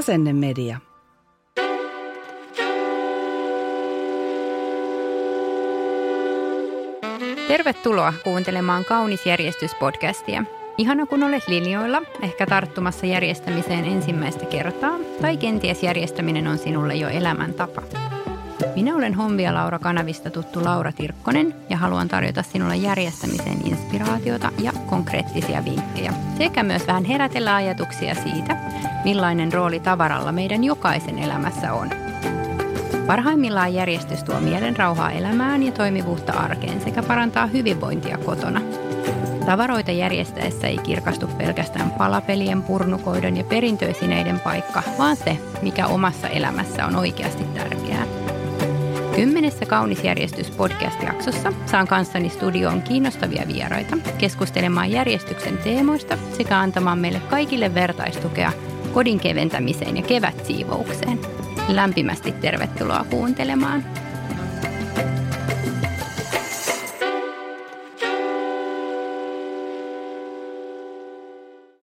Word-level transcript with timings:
Asennemedia. 0.00 0.78
Tervetuloa 7.48 8.12
kuuntelemaan 8.24 8.84
Kaunis 8.84 9.26
järjestyspodcastia. 9.26 10.44
Ihana 10.78 11.06
kun 11.06 11.22
olet 11.22 11.48
linjoilla, 11.48 12.02
ehkä 12.22 12.46
tarttumassa 12.46 13.06
järjestämiseen 13.06 13.84
ensimmäistä 13.84 14.46
kertaa, 14.46 14.98
tai 15.22 15.36
kenties 15.36 15.82
järjestäminen 15.82 16.46
on 16.46 16.58
sinulle 16.58 16.94
jo 16.94 17.08
elämäntapa. 17.08 17.82
Minä 18.74 18.96
olen 18.96 19.14
Hombia 19.14 19.54
Laura 19.54 19.78
kanavista 19.78 20.30
tuttu 20.30 20.64
Laura 20.64 20.92
Tirkkonen 20.92 21.54
ja 21.70 21.76
haluan 21.76 22.08
tarjota 22.08 22.42
sinulle 22.42 22.76
järjestämiseen 22.76 23.66
inspiraatiota 23.66 24.50
ja 24.58 24.72
konkreettisia 24.86 25.64
vinkkejä. 25.64 26.12
Sekä 26.38 26.62
myös 26.62 26.86
vähän 26.86 27.04
herätellä 27.04 27.54
ajatuksia 27.54 28.14
siitä, 28.14 28.56
millainen 29.04 29.52
rooli 29.52 29.80
tavaralla 29.80 30.32
meidän 30.32 30.64
jokaisen 30.64 31.18
elämässä 31.18 31.72
on. 31.72 31.90
Parhaimmillaan 33.06 33.74
järjestys 33.74 34.24
tuo 34.24 34.40
mielen 34.40 34.76
rauhaa 34.76 35.10
elämään 35.10 35.62
ja 35.62 35.72
toimivuutta 35.72 36.32
arkeen 36.32 36.80
sekä 36.80 37.02
parantaa 37.02 37.46
hyvinvointia 37.46 38.18
kotona. 38.18 38.60
Tavaroita 39.46 39.92
järjestäessä 39.92 40.66
ei 40.66 40.78
kirkastu 40.78 41.26
pelkästään 41.26 41.90
palapelien, 41.90 42.62
purnukoiden 42.62 43.36
ja 43.36 43.44
perintöisineiden 43.44 44.40
paikka, 44.40 44.82
vaan 44.98 45.16
se, 45.16 45.38
mikä 45.62 45.86
omassa 45.86 46.28
elämässä 46.28 46.86
on 46.86 46.96
oikeasti 46.96 47.44
tärkeää. 47.44 48.19
Kymmenessä 49.16 49.66
Kaunisjärjestys 49.66 50.50
podcast-jaksossa 50.50 51.52
saan 51.66 51.88
kanssani 51.88 52.28
studioon 52.28 52.82
kiinnostavia 52.82 53.44
vieraita 53.48 53.96
keskustelemaan 54.18 54.90
järjestyksen 54.90 55.58
teemoista 55.58 56.18
sekä 56.36 56.58
antamaan 56.58 56.98
meille 56.98 57.20
kaikille 57.20 57.74
vertaistukea 57.74 58.52
kodin 58.94 59.20
keventämiseen 59.20 59.96
ja 59.96 60.02
kevätsiivoukseen. 60.02 61.20
Lämpimästi 61.68 62.32
tervetuloa 62.32 63.04
kuuntelemaan. 63.10 63.84